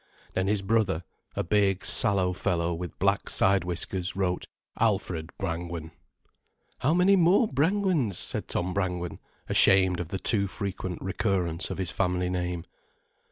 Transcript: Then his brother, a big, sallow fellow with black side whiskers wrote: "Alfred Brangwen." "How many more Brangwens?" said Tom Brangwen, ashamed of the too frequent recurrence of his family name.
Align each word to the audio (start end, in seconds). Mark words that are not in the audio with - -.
Then 0.33 0.47
his 0.47 0.63
brother, 0.63 1.03
a 1.35 1.43
big, 1.43 1.85
sallow 1.85 2.33
fellow 2.33 2.73
with 2.73 2.97
black 2.97 3.29
side 3.29 3.63
whiskers 3.63 4.15
wrote: 4.15 4.45
"Alfred 4.79 5.29
Brangwen." 5.37 5.91
"How 6.79 6.95
many 6.95 7.15
more 7.15 7.47
Brangwens?" 7.47 8.17
said 8.17 8.47
Tom 8.47 8.73
Brangwen, 8.73 9.19
ashamed 9.47 9.99
of 9.99 10.07
the 10.09 10.17
too 10.17 10.47
frequent 10.47 11.03
recurrence 11.03 11.69
of 11.69 11.77
his 11.77 11.91
family 11.91 12.31
name. 12.31 12.65